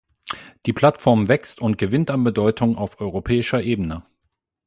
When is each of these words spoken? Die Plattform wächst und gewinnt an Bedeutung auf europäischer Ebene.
Die 0.65 0.73
Plattform 0.73 1.27
wächst 1.27 1.61
und 1.61 1.77
gewinnt 1.77 2.09
an 2.09 2.23
Bedeutung 2.23 2.75
auf 2.75 2.99
europäischer 2.99 3.61
Ebene. 3.61 4.03